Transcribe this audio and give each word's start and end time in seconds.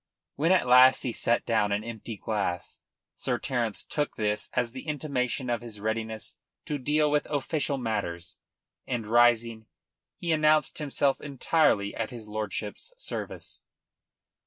When 0.35 0.51
at 0.51 0.65
last 0.65 1.03
he 1.03 1.13
set 1.13 1.45
down 1.45 1.71
an 1.71 1.83
empty 1.83 2.17
glass 2.17 2.81
Sir 3.15 3.37
Terence 3.37 3.85
took 3.85 4.15
this 4.15 4.49
as 4.53 4.71
the 4.71 4.87
intimation 4.87 5.47
of 5.47 5.61
his 5.61 5.79
readiness 5.79 6.37
to 6.65 6.79
deal 6.79 7.11
with 7.11 7.27
official 7.27 7.77
matters, 7.77 8.39
and, 8.87 9.05
rising, 9.05 9.67
he 10.17 10.31
announced 10.31 10.79
himself 10.79 11.21
entirely 11.21 11.93
at 11.93 12.09
his 12.09 12.27
lordship's 12.27 12.93
service. 12.97 13.61